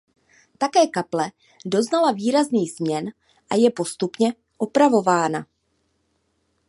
Také 0.57 0.83
kaple 0.87 1.25
doznala 1.65 2.11
výrazných 2.11 2.73
změn 2.73 3.09
a 3.49 3.55
je 3.55 3.71
postupně 3.71 4.33
opravována. 4.57 5.45